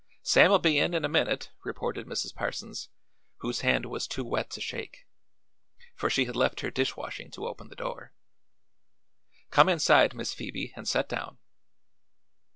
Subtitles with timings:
[0.23, 2.33] "Sam'll be in in a minute," reported Mrs.
[2.33, 2.89] Parsons,
[3.41, 5.05] whose hand was too wet to shake,
[5.93, 8.11] for she had left her dish washing to open the door.
[9.51, 11.37] "Come inside, Miss Phoebe, an' set down."